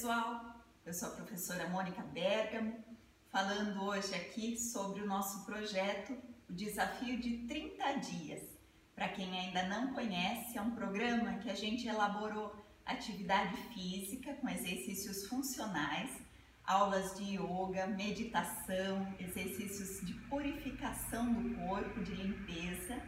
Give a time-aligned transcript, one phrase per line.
[0.00, 0.54] pessoal,
[0.86, 2.72] eu sou a professora Mônica Bergamo,
[3.30, 6.16] falando hoje aqui sobre o nosso projeto,
[6.48, 8.40] o Desafio de 30 Dias.
[8.94, 12.56] Para quem ainda não conhece, é um programa que a gente elaborou
[12.86, 16.10] atividade física com exercícios funcionais,
[16.64, 22.98] aulas de yoga, meditação, exercícios de purificação do corpo, de limpeza.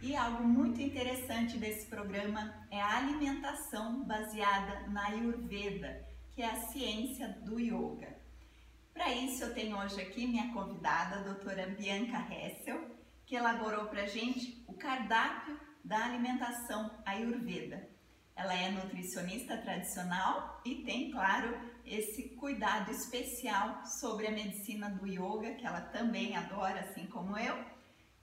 [0.00, 6.06] E algo muito interessante desse programa é a alimentação baseada na Ayurveda,
[6.38, 8.16] que é a ciência do yoga.
[8.94, 12.80] Para isso, eu tenho hoje aqui minha convidada, a doutora Bianca Hessel,
[13.26, 17.88] que elaborou para a gente o cardápio da alimentação Ayurveda.
[18.36, 25.56] Ela é nutricionista tradicional e tem, claro, esse cuidado especial sobre a medicina do yoga,
[25.56, 27.64] que ela também adora, assim como eu,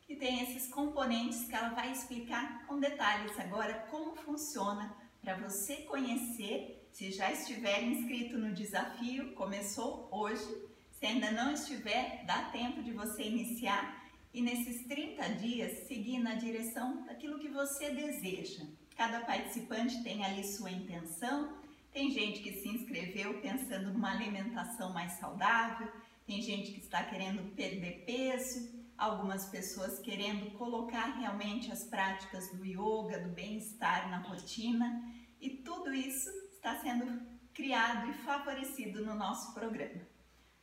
[0.03, 5.81] que tem esses componentes que ela vai explicar com detalhes agora como funciona para você
[5.81, 10.48] conhecer se já estiver inscrito no desafio, começou hoje.
[10.92, 16.36] Se ainda não estiver, dá tempo de você iniciar e nesses 30 dias seguir na
[16.36, 18.64] direção daquilo que você deseja.
[18.96, 21.58] Cada participante tem ali sua intenção.
[21.92, 25.92] Tem gente que se inscreveu pensando numa alimentação mais saudável,
[26.26, 32.66] tem gente que está querendo perder peso, algumas pessoas querendo colocar realmente as práticas do
[32.66, 35.04] yoga, do bem-estar na rotina,
[35.42, 37.22] e tudo isso está sendo
[37.54, 40.02] criado e favorecido no nosso programa.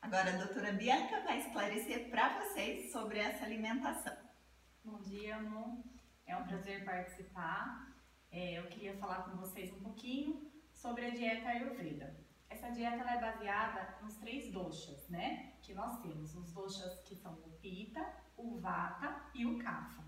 [0.00, 4.16] Agora a doutora Bianca vai esclarecer para vocês sobre essa alimentação.
[4.84, 5.78] Bom dia, amor.
[6.26, 7.94] É um prazer participar.
[8.32, 12.18] É, eu queria falar com vocês um pouquinho sobre a dieta Ayurveda.
[12.50, 15.52] Essa dieta é baseada nos três doshas, né?
[15.62, 18.04] Que nós temos, os doshas que são o Pitta,
[18.36, 20.02] o Vata e o Kapha.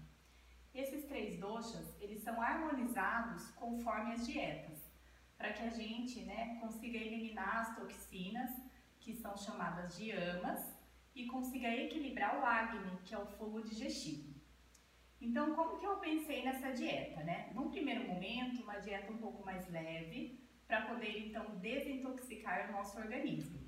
[0.74, 4.83] Esses três doshas, eles são harmonizados conforme as dietas
[5.36, 8.50] para que a gente né, consiga eliminar as toxinas,
[9.00, 10.74] que são chamadas de amas,
[11.14, 14.34] e consiga equilibrar o Agni, que é o fogo digestivo.
[15.20, 17.50] Então, como que eu pensei nessa dieta, né?
[17.54, 22.98] Num primeiro momento, uma dieta um pouco mais leve, para poder então desintoxicar o nosso
[22.98, 23.58] organismo.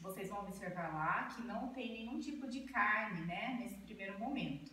[0.00, 4.72] Vocês vão observar lá que não tem nenhum tipo de carne, né, nesse primeiro momento.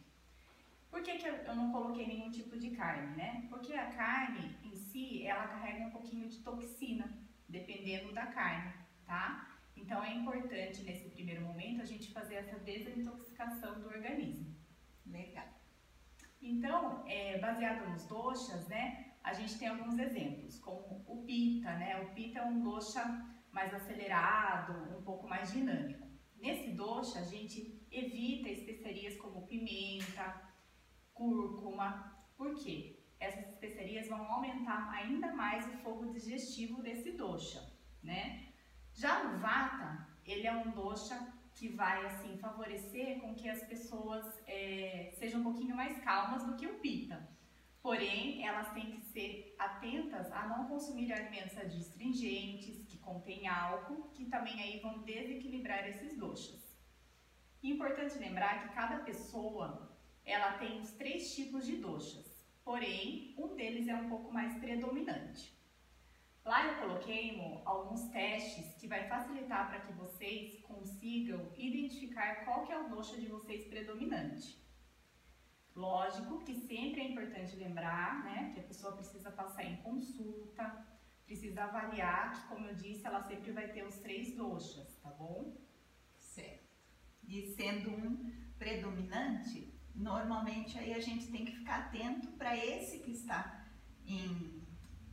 [0.90, 3.46] Por que, que eu não coloquei nenhum tipo de carne, né?
[3.50, 4.56] Porque a carne
[4.95, 7.06] si, ela carrega um pouquinho de toxina,
[7.50, 8.73] dependendo da carne,
[9.06, 9.51] tá?
[9.75, 14.55] Então é importante nesse primeiro momento a gente fazer essa desintoxicação do organismo.
[15.05, 15.47] Legal.
[16.41, 22.01] Então, é, baseado nos doshas, né, a gente tem alguns exemplos, como o pita, né?
[22.03, 23.03] O pita é um dosha
[23.51, 26.07] mais acelerado, um pouco mais dinâmico.
[26.38, 30.25] Nesse dosha, a gente evita especiarias como pimenta,
[31.13, 31.89] cúrcuma.
[32.38, 33.04] Por quê?
[33.19, 37.61] Essas especiarias vão aumentar ainda mais o fogo digestivo desse dosha,
[38.03, 38.49] né?
[38.93, 44.25] Já no vata, ele é um dosha que vai assim favorecer com que as pessoas
[44.45, 47.27] é, sejam um pouquinho mais calmas do que o pita.
[47.81, 54.25] Porém, elas têm que ser atentas a não consumir alimentos adstringentes, que contêm álcool, que
[54.25, 56.75] também aí vão desequilibrar esses doshas.
[57.61, 62.34] Importante lembrar que cada pessoa ela tem os três tipos de doshas,
[62.65, 65.55] porém um deles é um pouco mais predominante.
[66.43, 72.73] Lá eu coloquei alguns testes que vai facilitar para que vocês consigam identificar qual que
[72.73, 74.63] é o dosha de vocês predominante.
[75.75, 80.85] Lógico que sempre é importante lembrar, né, que a pessoa precisa passar em consulta,
[81.25, 85.57] precisa avaliar que, como eu disse, ela sempre vai ter os três doshas, tá bom?
[86.17, 86.69] Certo.
[87.27, 93.11] E sendo um predominante, normalmente aí a gente tem que ficar atento para esse que
[93.11, 93.66] está
[94.06, 94.61] em,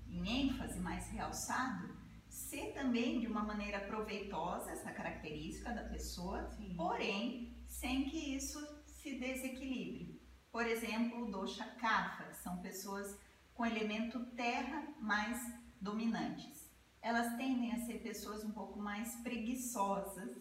[0.08, 1.96] em ênfase mais realçado,
[2.28, 6.74] ser também de uma maneira proveitosa essa característica da pessoa, Sim.
[6.76, 10.20] porém sem que isso se desequilibre.
[10.50, 13.18] Por exemplo, o dosha kapha, que são pessoas
[13.54, 15.38] com elemento terra mais
[15.80, 16.70] dominantes.
[17.00, 20.36] Elas tendem a ser pessoas um pouco mais preguiçosas,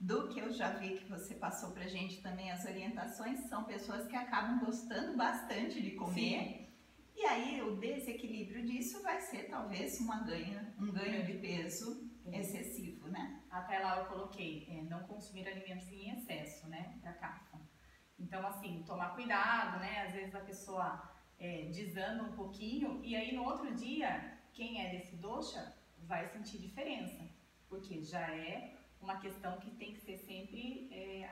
[0.00, 4.06] do que eu já vi que você passou pra gente também as orientações, são pessoas
[4.06, 6.40] que acabam gostando bastante de comer.
[6.40, 6.68] Sim.
[7.16, 13.08] E aí o desequilíbrio disso vai ser talvez uma ganha, um ganho de peso excessivo,
[13.08, 13.42] né?
[13.50, 17.58] Até lá eu coloquei, é, não consumir alimentos em excesso, né, da CAFA.
[18.18, 20.02] Então, assim, tomar cuidado, né?
[20.06, 24.90] Às vezes a pessoa é, desanda um pouquinho e aí no outro dia, quem é
[24.90, 27.28] desse doxa vai sentir diferença,
[27.68, 31.30] porque já é uma questão que tem que ser sempre é, é,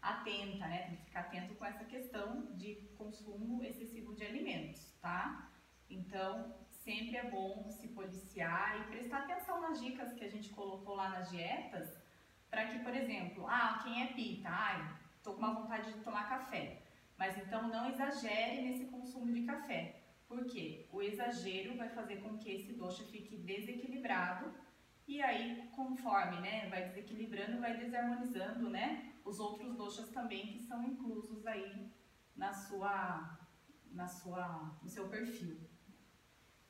[0.00, 0.86] atenta, né?
[0.88, 5.50] Tem que ficar atento com essa questão de consumo excessivo de alimentos, tá?
[5.88, 10.94] Então, sempre é bom se policiar e prestar atenção nas dicas que a gente colocou
[10.94, 11.96] lá nas dietas
[12.50, 16.28] para que, por exemplo, ah, quem é pita, ai, tô com uma vontade de tomar
[16.28, 16.82] café.
[17.18, 20.00] Mas então não exagere nesse consumo de café.
[20.28, 24.52] Porque o exagero vai fazer com que esse dosha fique desequilibrado
[25.06, 30.82] e aí, conforme né, vai desequilibrando, vai desarmonizando né, os outros doshas também que são
[30.82, 31.92] inclusos aí
[32.34, 33.38] na sua,
[33.90, 35.60] na sua, no seu perfil.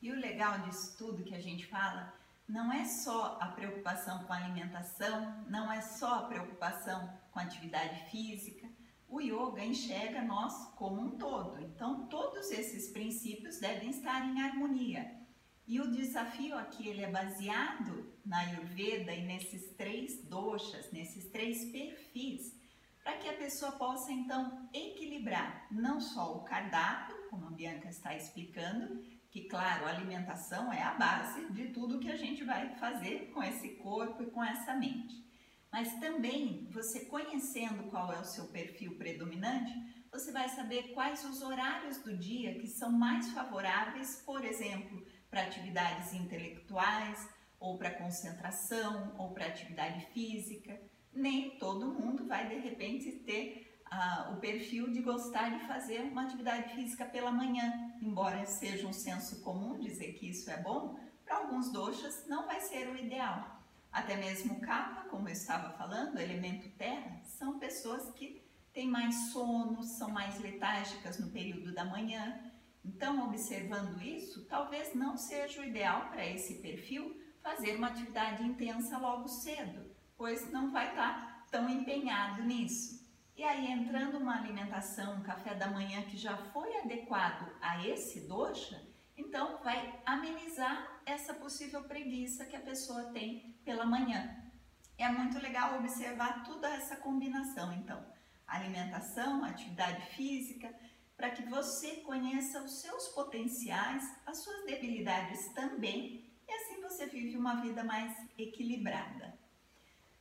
[0.01, 2.13] E o legal disso tudo que a gente fala
[2.47, 7.43] não é só a preocupação com a alimentação, não é só a preocupação com a
[7.43, 8.69] atividade física.
[9.07, 11.59] O yoga enxerga nós como um todo.
[11.61, 15.24] Então, todos esses princípios devem estar em harmonia.
[15.67, 21.71] E o desafio aqui ele é baseado na Ayurveda e nesses três doshas, nesses três
[21.71, 22.55] perfis,
[23.03, 28.15] para que a pessoa possa então equilibrar não só o cardápio, como a Bianca está
[28.15, 33.31] explicando, que claro, a alimentação é a base de tudo que a gente vai fazer
[33.33, 35.25] com esse corpo e com essa mente.
[35.71, 39.73] Mas também você conhecendo qual é o seu perfil predominante,
[40.11, 45.43] você vai saber quais os horários do dia que são mais favoráveis, por exemplo, para
[45.43, 47.27] atividades intelectuais,
[47.59, 50.79] ou para concentração, ou para atividade física.
[51.13, 56.23] Nem todo mundo vai de repente ter ah, o perfil de gostar de fazer uma
[56.23, 61.35] atividade física pela manhã, embora seja um senso comum dizer que isso é bom, para
[61.35, 63.59] alguns doxas não vai ser o ideal.
[63.91, 68.41] Até mesmo o capa, como eu estava falando, elemento terra, são pessoas que
[68.71, 72.44] têm mais sono, são mais letárgicas no período da manhã.
[72.87, 78.97] Então, observando isso, talvez não seja o ideal para esse perfil fazer uma atividade intensa
[78.97, 83.03] logo cedo, pois não vai estar tão empenhado nisso.
[83.35, 88.27] E aí, entrando uma alimentação, um café da manhã que já foi adequado a esse
[88.27, 88.81] dosha,
[89.17, 94.43] então vai amenizar essa possível preguiça que a pessoa tem pela manhã.
[94.97, 98.05] É muito legal observar toda essa combinação, então,
[98.47, 100.73] alimentação, atividade física,
[101.15, 107.37] para que você conheça os seus potenciais, as suas debilidades também, e assim você vive
[107.37, 109.37] uma vida mais equilibrada.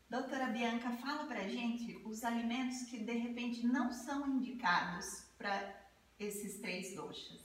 [0.08, 5.06] Doutora Bianca, fala pra gente os alimentos que de repente não são indicados
[5.36, 5.74] para
[6.18, 7.42] esses três doxas.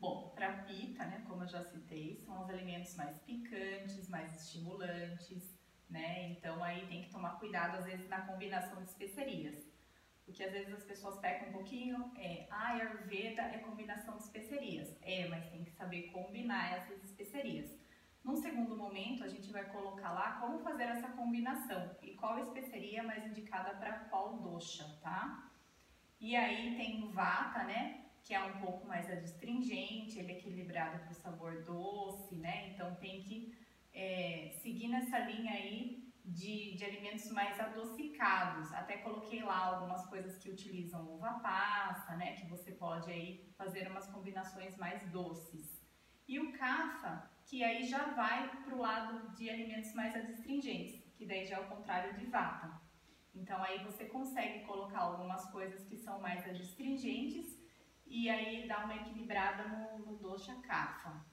[0.00, 5.56] Bom, para pita, né, como eu já citei, são os alimentos mais picantes, mais estimulantes,
[5.88, 6.30] né?
[6.30, 9.71] Então aí tem que tomar cuidado às vezes na combinação de especiarias.
[10.24, 14.96] Porque às vezes as pessoas pecam um pouquinho, é, ah, Ayurveda é combinação de especiarias.
[15.02, 17.70] É, mas tem que saber combinar essas especiarias.
[18.24, 23.02] Num segundo momento, a gente vai colocar lá como fazer essa combinação e qual especiaria
[23.02, 25.50] mais indicada para qual dosha, tá?
[26.20, 28.04] E aí tem o vata, né?
[28.22, 32.68] Que é um pouco mais adstringente, ele é equilibrado para o sabor doce, né?
[32.68, 33.52] Então tem que
[33.92, 38.72] é, seguir nessa linha aí de, de alimentos mais adocicados.
[38.72, 42.34] Até coloquei lá algumas coisas que utilizam uva passa, né?
[42.34, 45.82] Que você pode aí fazer umas combinações mais doces.
[46.28, 51.26] E o kafa que aí já vai para o lado de alimentos mais adstringentes, que
[51.26, 52.80] daí já é o contrário de vata.
[53.34, 57.58] Então aí você consegue colocar algumas coisas que são mais adstringentes
[58.06, 61.24] e aí dá uma equilibrada no, no dosha kapha.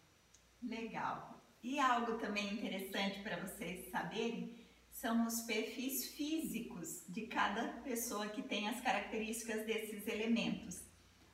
[0.62, 1.42] Legal.
[1.62, 4.58] E algo também interessante para vocês saberem
[5.02, 10.82] são os perfis físicos de cada pessoa que tem as características desses elementos.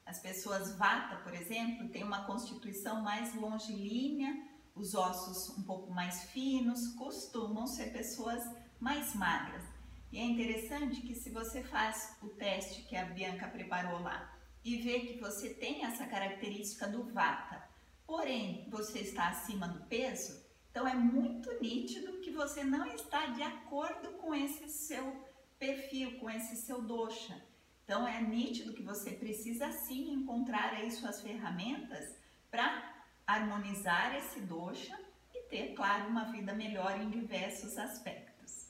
[0.06, 4.40] As pessoas vata, por exemplo, têm uma constituição mais longilínea,
[4.76, 8.44] os ossos um pouco mais finos, costumam ser pessoas
[8.80, 9.64] mais magras.
[10.12, 14.32] E é interessante que se você faz o teste que a Bianca preparou lá
[14.64, 17.68] e vê que você tem essa característica do vata,
[18.06, 20.45] porém você está acima do peso,
[20.76, 25.26] então é muito nítido que você não está de acordo com esse seu
[25.58, 27.42] perfil, com esse seu dosha.
[27.86, 32.14] Então é nítido que você precisa sim encontrar aí suas ferramentas
[32.52, 32.94] para
[33.26, 35.00] harmonizar esse dosha
[35.34, 38.68] e ter, claro, uma vida melhor em diversos aspectos.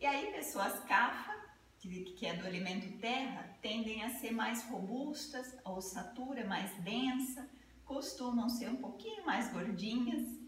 [0.00, 1.40] E aí, pessoas kapha,
[1.78, 7.48] que é do elemento terra, tendem a ser mais robustas, a ossatura é mais densa,
[7.84, 10.43] costumam ser um pouquinho mais gordinhas.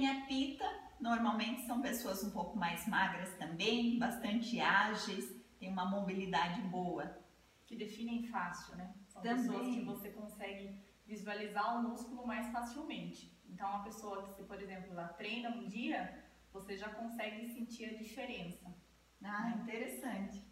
[0.00, 0.64] Quem é pita,
[0.98, 7.18] normalmente são pessoas um pouco mais magras também, bastante ágeis, têm uma mobilidade boa.
[7.66, 8.94] Que definem fácil, né?
[9.08, 9.44] São também.
[9.44, 10.74] pessoas que você consegue
[11.06, 13.30] visualizar o músculo mais facilmente.
[13.46, 17.84] Então, uma pessoa que, se, por exemplo, ela treina um dia, você já consegue sentir
[17.84, 18.74] a diferença.
[19.22, 20.42] Ah, interessante.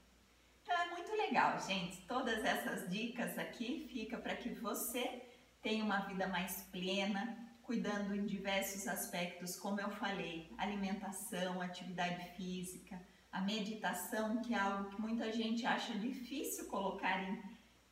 [0.61, 2.03] Então, é muito legal, gente.
[2.03, 5.27] Todas essas dicas aqui fica para que você
[5.63, 12.99] tenha uma vida mais plena, cuidando em diversos aspectos, como eu falei, alimentação, atividade física,
[13.31, 17.43] a meditação, que é algo que muita gente acha difícil colocar em,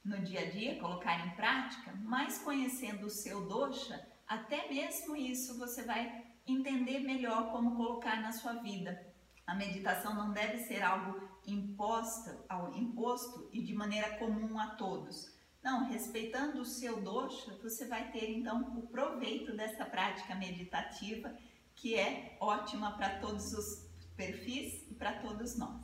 [0.02, 5.58] no dia a dia, colocar em prática, mas conhecendo o seu dosha, até mesmo isso
[5.58, 8.98] você vai entender melhor como colocar na sua vida.
[9.46, 12.30] A meditação não deve ser algo imposto,
[12.74, 15.35] imposto e de maneira comum a todos.
[15.66, 21.36] Não, respeitando o seu dosha, você vai ter então o proveito dessa prática meditativa
[21.74, 23.84] que é ótima para todos os
[24.16, 25.82] perfis e para todos nós.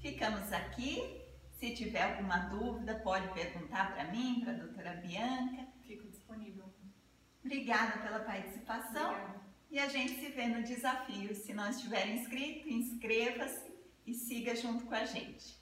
[0.00, 1.22] Ficamos aqui.
[1.58, 5.68] Se tiver alguma dúvida, pode perguntar para mim, para a doutora Bianca.
[5.86, 6.72] Fico disponível.
[7.44, 9.10] Obrigada pela participação.
[9.10, 9.40] Obrigada.
[9.70, 11.34] E a gente se vê no desafio.
[11.34, 13.70] Se não estiver inscrito, inscreva-se
[14.06, 15.57] e siga junto com a gente.